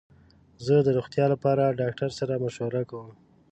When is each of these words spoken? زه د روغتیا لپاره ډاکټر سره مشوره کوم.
زه 0.65 0.75
د 0.85 0.87
روغتیا 0.97 1.25
لپاره 1.33 1.75
ډاکټر 1.79 2.09
سره 2.19 2.41
مشوره 2.43 2.81
کوم. 2.89 3.09